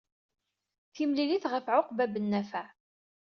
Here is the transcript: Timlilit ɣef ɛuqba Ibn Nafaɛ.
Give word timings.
Timlilit 0.95 1.45
ɣef 1.51 1.65
ɛuqba 1.75 2.03
Ibn 2.07 2.25
Nafaɛ. 2.31 2.67